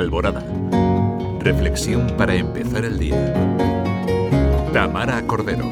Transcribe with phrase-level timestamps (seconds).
[0.00, 0.42] Alborada.
[1.40, 3.34] Reflexión para empezar el día.
[4.72, 5.70] Tamara Cordero.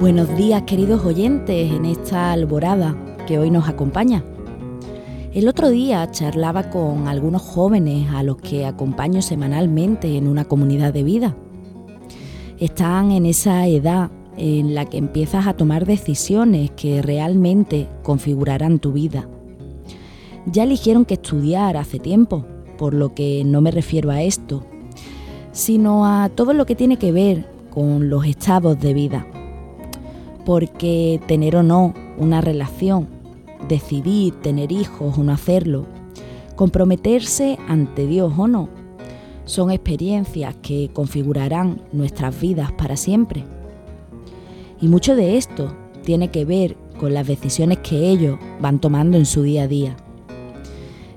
[0.00, 4.24] Buenos días queridos oyentes en esta alborada que hoy nos acompaña.
[5.32, 10.92] El otro día charlaba con algunos jóvenes a los que acompaño semanalmente en una comunidad
[10.92, 11.36] de vida.
[12.58, 18.90] Están en esa edad en la que empiezas a tomar decisiones que realmente configurarán tu
[18.90, 19.28] vida.
[20.46, 22.44] Ya eligieron que estudiar hace tiempo,
[22.76, 24.64] por lo que no me refiero a esto,
[25.52, 29.26] sino a todo lo que tiene que ver con los estados de vida.
[30.44, 33.08] Porque tener o no una relación,
[33.68, 35.86] decidir tener hijos o no hacerlo,
[36.56, 38.68] comprometerse ante Dios o no,
[39.46, 43.44] son experiencias que configurarán nuestras vidas para siempre.
[44.80, 49.26] Y mucho de esto tiene que ver con las decisiones que ellos van tomando en
[49.26, 49.96] su día a día.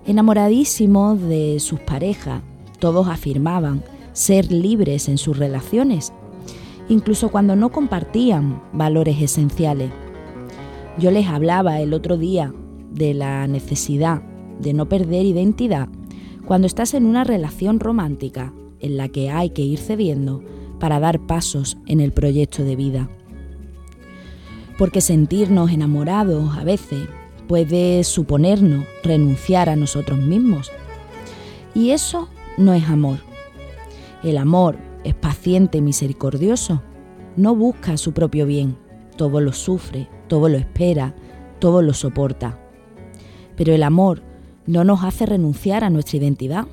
[0.08, 2.42] Enamoradísimos de sus parejas,
[2.80, 6.14] todos afirmaban ser libres en sus relaciones,
[6.90, 9.92] incluso cuando no compartían valores esenciales.
[10.98, 12.54] Yo les hablaba el otro día
[12.90, 14.22] de la necesidad
[14.59, 15.90] de no perder identidad
[16.46, 20.42] cuando estás en una relación romántica en la que hay que ir cediendo
[20.80, 23.09] para dar pasos en el proyecto de vida
[24.78, 27.08] porque sentirnos enamorados a veces
[27.48, 30.72] puede suponernos renunciar a nosotros mismos.
[31.73, 33.20] Y eso no es amor.
[34.23, 36.81] El amor es paciente y misericordioso,
[37.36, 38.78] no busca su propio bien,
[39.16, 41.16] todo lo sufre, todo lo espera,
[41.59, 42.59] todo lo soporta.
[43.56, 44.23] Pero el amor
[44.66, 46.66] no nos hace renunciar a nuestra identidad.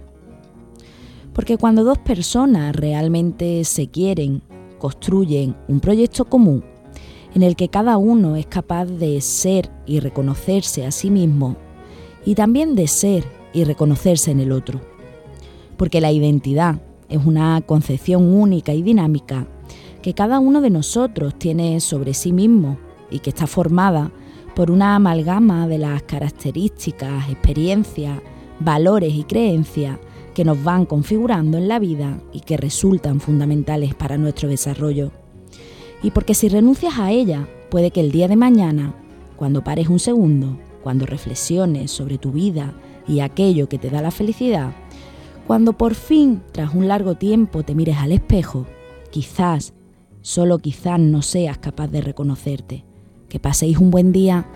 [1.32, 4.42] Porque cuando dos personas realmente se quieren,
[4.78, 6.64] construyen un proyecto común,
[7.34, 11.56] en el que cada uno es capaz de ser y reconocerse a sí mismo
[12.24, 14.80] y también de ser y reconocerse en el otro.
[15.76, 19.46] Porque la identidad es una concepción única y dinámica
[20.00, 22.78] que cada uno de nosotros tiene sobre sí mismo
[23.10, 24.12] y que está formada
[24.54, 28.20] por una amalgama de las características, experiencias,
[28.60, 29.98] valores y creencias
[30.34, 35.23] que nos van configurando en la vida y que resultan fundamentales para nuestro desarrollo
[36.04, 38.94] y porque si renuncias a ella, puede que el día de mañana,
[39.36, 42.74] cuando pares un segundo, cuando reflexiones sobre tu vida
[43.08, 44.72] y aquello que te da la felicidad,
[45.46, 48.66] cuando por fin, tras un largo tiempo, te mires al espejo,
[49.10, 49.72] quizás,
[50.20, 52.84] solo quizás no seas capaz de reconocerte.
[53.30, 54.46] Que paséis un buen día